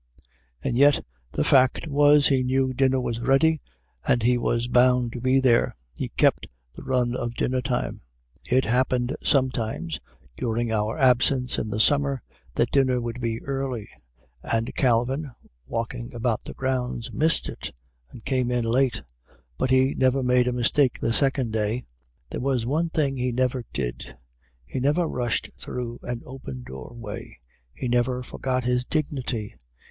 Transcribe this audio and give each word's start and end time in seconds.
And 0.63 0.77
yet, 0.79 1.05
the 1.31 1.43
fact 1.43 1.85
was, 1.87 2.27
he 2.29 2.41
knew 2.41 2.73
dinner 2.73 2.99
was 2.99 3.19
ready, 3.19 3.61
and 4.07 4.23
he 4.23 4.35
was 4.35 4.67
bound 4.67 5.13
to 5.13 5.21
be 5.21 5.39
there. 5.39 5.71
He 5.93 6.09
kept 6.09 6.47
the 6.73 6.81
run 6.81 7.15
of 7.15 7.35
dinnertime. 7.35 8.01
It 8.43 8.65
happened 8.65 9.15
sometimes, 9.21 9.99
during 10.35 10.71
our 10.71 10.97
absence 10.97 11.59
in 11.59 11.69
the 11.69 11.79
summer, 11.79 12.23
that 12.55 12.71
dinner 12.71 12.99
would 12.99 13.21
be 13.21 13.43
early, 13.43 13.87
and 14.41 14.73
Calvin, 14.73 15.33
walking 15.67 16.15
about 16.15 16.45
the 16.45 16.55
grounds, 16.55 17.11
missed 17.13 17.47
it 17.47 17.71
and 18.09 18.25
came 18.25 18.49
in 18.49 18.65
late. 18.65 19.03
But 19.55 19.69
he 19.69 19.93
never 19.93 20.23
made 20.23 20.47
a 20.47 20.51
mistake 20.51 20.99
the 20.99 21.13
second 21.13 21.51
day. 21.53 21.85
There 22.31 22.41
was 22.41 22.65
one 22.65 22.89
thing 22.89 23.17
he 23.17 23.31
never 23.31 23.65
did, 23.71 24.15
he 24.65 24.79
never 24.79 25.05
rushed 25.07 25.51
through 25.59 25.99
an 26.01 26.23
open 26.25 26.63
doorway. 26.63 27.37
He 27.71 27.87
never 27.87 28.23
forgot 28.23 28.63
his 28.63 28.83
dignity. 28.83 29.53